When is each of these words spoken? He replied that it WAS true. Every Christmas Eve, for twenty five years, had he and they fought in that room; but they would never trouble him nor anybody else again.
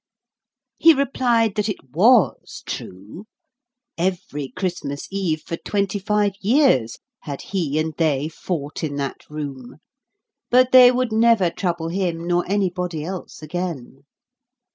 He 0.79 0.95
replied 0.95 1.53
that 1.53 1.69
it 1.69 1.91
WAS 1.91 2.63
true. 2.65 3.27
Every 3.99 4.47
Christmas 4.47 5.07
Eve, 5.11 5.43
for 5.45 5.57
twenty 5.57 5.99
five 5.99 6.31
years, 6.41 6.97
had 7.19 7.43
he 7.43 7.77
and 7.77 7.93
they 7.99 8.27
fought 8.27 8.83
in 8.83 8.95
that 8.95 9.29
room; 9.29 9.77
but 10.49 10.71
they 10.71 10.91
would 10.91 11.11
never 11.11 11.51
trouble 11.51 11.89
him 11.89 12.25
nor 12.25 12.43
anybody 12.49 13.03
else 13.03 13.43
again. 13.43 14.05